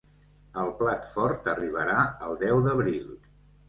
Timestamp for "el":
0.61-0.71, 2.31-2.43